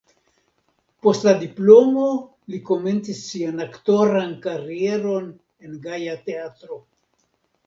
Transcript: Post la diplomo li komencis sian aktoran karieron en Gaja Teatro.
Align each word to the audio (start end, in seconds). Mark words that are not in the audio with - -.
Post 1.07 1.25
la 1.27 1.33
diplomo 1.43 2.05
li 2.53 2.61
komencis 2.69 3.19
sian 3.27 3.61
aktoran 3.67 4.33
karieron 4.47 5.29
en 5.69 5.79
Gaja 5.87 6.19
Teatro. 6.27 6.81